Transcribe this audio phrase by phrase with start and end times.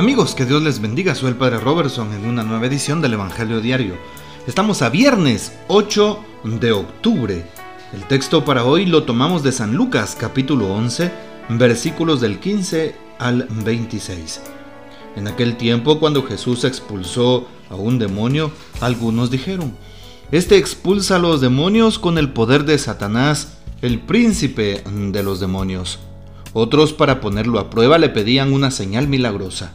[0.00, 1.14] Amigos, que Dios les bendiga.
[1.14, 3.96] Soy el Padre Robertson en una nueva edición del Evangelio Diario.
[4.46, 6.18] Estamos a viernes 8
[6.58, 7.44] de octubre.
[7.92, 11.12] El texto para hoy lo tomamos de San Lucas capítulo 11,
[11.50, 14.40] versículos del 15 al 26.
[15.16, 19.76] En aquel tiempo, cuando Jesús expulsó a un demonio, algunos dijeron,
[20.32, 25.98] Este expulsa a los demonios con el poder de Satanás, el príncipe de los demonios.
[26.54, 29.74] Otros, para ponerlo a prueba, le pedían una señal milagrosa.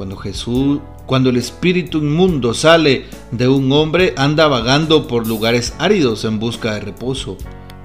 [0.00, 6.24] Cuando Jesús cuando el espíritu inmundo sale de un hombre, anda vagando por lugares áridos
[6.24, 7.36] en busca de reposo,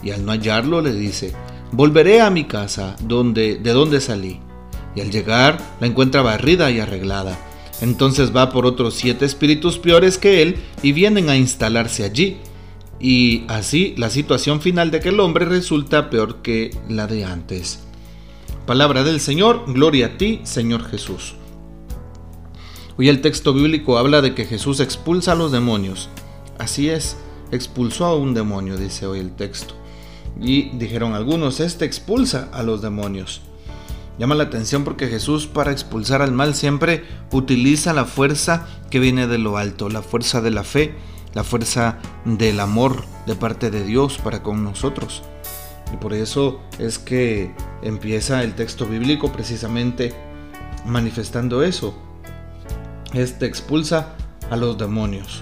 [0.01, 1.33] y al no hallarlo le dice,
[1.73, 4.39] volveré a mi casa donde, de donde salí.
[4.95, 7.37] Y al llegar la encuentra barrida y arreglada.
[7.81, 12.37] Entonces va por otros siete espíritus peores que él y vienen a instalarse allí.
[12.97, 17.83] Y así la situación final de aquel hombre resulta peor que la de antes.
[18.65, 21.35] Palabra del Señor, gloria a ti, Señor Jesús.
[22.97, 26.09] Hoy el texto bíblico habla de que Jesús expulsa a los demonios.
[26.57, 27.17] Así es,
[27.51, 29.73] expulsó a un demonio, dice hoy el texto.
[30.39, 33.41] Y dijeron algunos, este expulsa a los demonios.
[34.17, 39.27] Llama la atención porque Jesús para expulsar al mal siempre utiliza la fuerza que viene
[39.27, 40.95] de lo alto, la fuerza de la fe,
[41.33, 45.21] la fuerza del amor de parte de Dios para con nosotros.
[45.93, 50.13] Y por eso es que empieza el texto bíblico precisamente
[50.85, 51.93] manifestando eso,
[53.15, 54.15] este expulsa
[54.49, 55.41] a los demonios.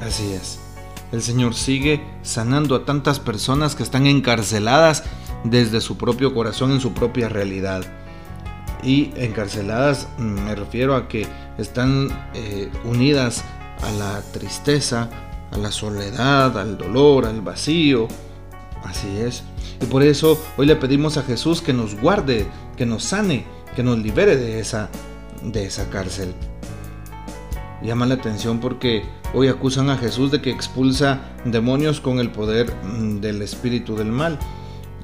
[0.00, 0.58] Así es.
[1.12, 5.02] El Señor sigue sanando a tantas personas que están encarceladas
[5.44, 7.82] desde su propio corazón en su propia realidad.
[8.82, 11.26] Y encarceladas mm, me refiero a que
[11.58, 13.44] están eh, unidas
[13.82, 15.08] a la tristeza,
[15.50, 18.06] a la soledad, al dolor, al vacío.
[18.84, 19.42] Así es.
[19.82, 22.46] Y por eso hoy le pedimos a Jesús que nos guarde,
[22.76, 23.44] que nos sane,
[23.74, 24.88] que nos libere de esa,
[25.42, 26.34] de esa cárcel
[27.82, 29.04] llama la atención porque
[29.34, 34.12] hoy acusan a Jesús de que expulsa demonios con el poder mm, del espíritu del
[34.12, 34.38] mal.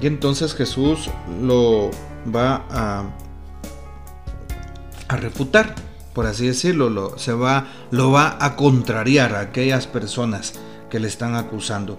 [0.01, 1.09] Y entonces Jesús
[1.41, 1.89] lo
[2.33, 3.03] va a,
[5.07, 5.73] a refutar,
[6.13, 10.53] por así decirlo, lo, se va, lo va a contrariar a aquellas personas
[10.89, 11.97] que le están acusando.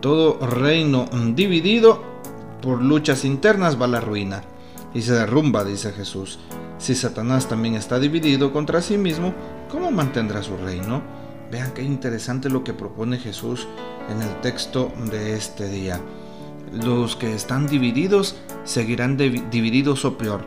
[0.00, 2.02] Todo reino dividido
[2.62, 4.42] por luchas internas va a la ruina
[4.94, 6.38] y se derrumba, dice Jesús.
[6.78, 9.34] Si Satanás también está dividido contra sí mismo,
[9.70, 11.02] ¿cómo mantendrá su reino?
[11.50, 13.66] Vean qué interesante lo que propone Jesús
[14.10, 16.00] en el texto de este día.
[16.72, 20.44] Los que están divididos seguirán divididos o peor.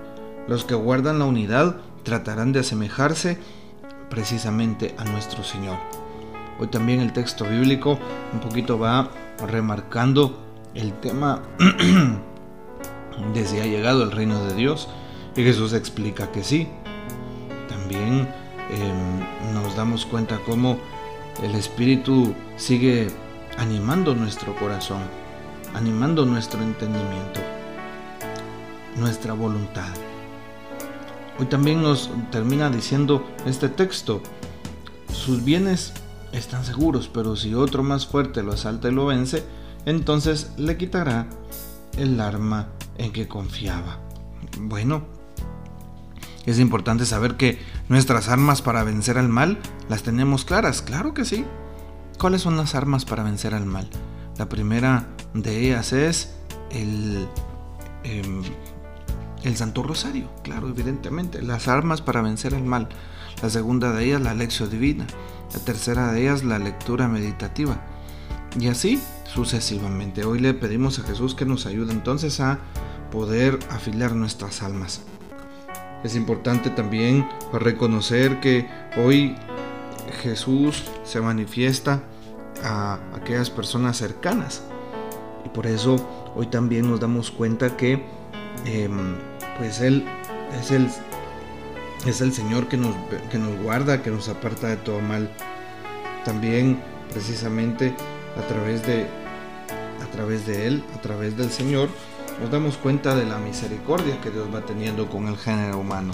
[0.47, 3.37] Los que guardan la unidad tratarán de asemejarse
[4.09, 5.77] precisamente a nuestro Señor.
[6.59, 7.97] Hoy también el texto bíblico
[8.33, 9.09] un poquito va
[9.47, 10.37] remarcando
[10.75, 11.41] el tema
[13.33, 14.87] de si ha llegado el reino de Dios
[15.35, 16.67] y Jesús explica que sí.
[17.67, 18.27] También
[18.71, 20.77] em, nos damos cuenta cómo
[21.43, 23.07] el Espíritu sigue
[23.57, 25.01] animando nuestro corazón,
[25.73, 27.39] animando nuestro entendimiento,
[28.97, 29.93] nuestra voluntad.
[31.39, 34.21] Hoy también nos termina diciendo este texto,
[35.11, 35.93] sus bienes
[36.31, 39.43] están seguros, pero si otro más fuerte lo asalta y lo vence,
[39.85, 41.27] entonces le quitará
[41.97, 42.67] el arma
[42.97, 43.99] en que confiaba.
[44.59, 45.03] Bueno,
[46.45, 47.59] es importante saber que
[47.91, 49.59] nuestras armas para vencer al mal
[49.89, 51.43] las tenemos claras, claro que sí.
[52.17, 53.89] ¿Cuáles son las armas para vencer al mal?
[54.37, 56.31] La primera de ellas es
[56.69, 57.27] el,
[58.05, 58.43] em,
[59.43, 61.41] el Santo Rosario, claro, evidentemente.
[61.41, 62.87] Las armas para vencer al mal.
[63.43, 65.05] La segunda de ellas, la lección divina.
[65.53, 67.75] La tercera de ellas, la lectura meditativa.
[68.57, 70.23] Y así sucesivamente.
[70.23, 72.59] Hoy le pedimos a Jesús que nos ayude entonces a
[73.11, 75.01] poder afilar nuestras almas.
[76.03, 78.67] Es importante también reconocer que
[78.97, 79.35] hoy
[80.21, 82.01] Jesús se manifiesta
[82.63, 84.63] a aquellas personas cercanas.
[85.45, 88.03] Y por eso hoy también nos damos cuenta que
[88.65, 89.15] em,
[89.57, 90.05] pues Él
[90.59, 90.89] es el,
[92.05, 92.95] es el Señor que nos,
[93.29, 95.29] que nos guarda, que nos aparta de todo mal.
[96.25, 96.79] También
[97.11, 97.93] precisamente
[98.37, 99.05] a través de,
[100.01, 101.89] a través de Él, a través del Señor,
[102.41, 106.11] nos damos cuenta de la misericordia que Dios va teniendo con el género humano.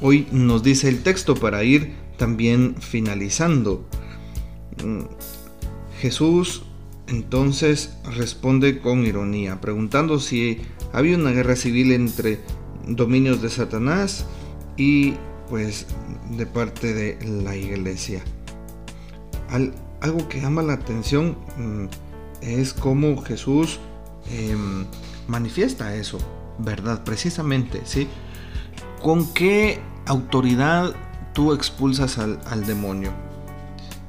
[0.00, 3.84] Hoy nos dice el texto para ir también finalizando.
[4.84, 5.02] Mm,
[6.00, 6.62] Jesús
[7.08, 10.60] entonces responde con ironía, preguntando si
[10.92, 12.38] había una guerra civil entre
[12.86, 14.26] dominios de Satanás
[14.76, 15.14] y
[15.50, 15.86] pues
[16.36, 18.22] de parte de la iglesia.
[20.00, 21.86] algo que llama la atención mm,
[22.42, 23.80] es cómo Jesús
[24.30, 24.86] em,
[25.26, 26.18] manifiesta eso,
[26.58, 27.04] ¿verdad?
[27.04, 28.08] Precisamente, ¿sí?
[29.02, 30.94] ¿Con qué autoridad
[31.32, 33.12] tú expulsas al, demonio?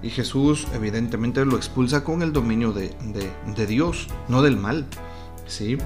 [0.01, 2.95] Y Jesús evidentemente lo expulsa con el dominio de,
[3.67, 4.85] Dios, no del mal,
[5.47, 5.77] ¿sí?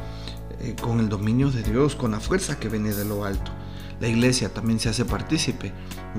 [0.60, 3.52] Eh, con el dominio de Dios, con la fuerza que viene de lo alto.
[4.00, 5.72] La iglesia también se hace partícipe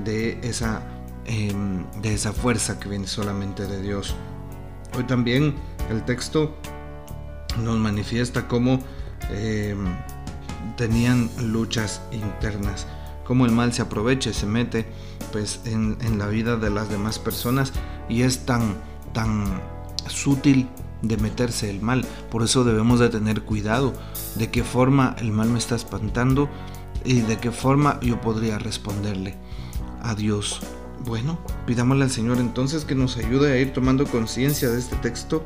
[0.03, 0.81] de esa,
[1.25, 4.15] em, de esa fuerza que viene solamente de Dios.
[4.97, 5.55] Hoy también
[5.89, 6.55] el texto
[7.57, 8.79] nos manifiesta cómo
[9.29, 9.85] em,
[10.77, 12.87] tenían luchas internas,
[13.25, 14.85] cómo el mal se aprovecha y se mete
[15.31, 17.73] pues, en, en, la vida de las demás personas
[18.07, 18.75] y es tan,
[19.13, 19.61] tan
[20.07, 20.69] sutil
[21.01, 22.05] de meterse el mal.
[22.29, 23.93] Por eso debemos de tener cuidado
[24.35, 26.49] de qué forma el mal me está espantando
[27.05, 29.35] y de qué forma yo podría responderle
[30.01, 30.61] a Dios.
[31.05, 35.45] Bueno, pidámosle al Señor entonces que nos ayude a ir tomando conciencia de este texto.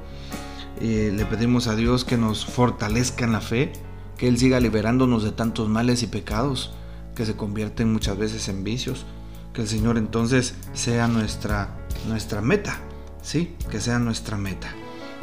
[0.81, 3.73] Eh, le pedimos a Dios que nos fortalezca en la fe,
[4.17, 6.71] que Él siga liberándonos de tantos males y pecados
[7.15, 9.05] que se convierten muchas veces en vicios.
[9.53, 11.77] Que el Señor entonces sea nuestra,
[12.07, 12.79] nuestra meta,
[13.21, 13.55] ¿sí?
[13.69, 14.69] Que sea nuestra meta.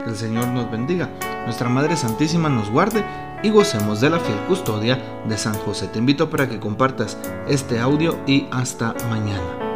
[0.04, 1.10] Que el Señor nos bendiga,
[1.44, 3.04] nuestra Madre Santísima nos guarde
[3.42, 5.88] y gocemos de la fiel custodia de San José.
[5.88, 7.18] Te invito para que compartas
[7.48, 9.69] este audio y hasta mañana.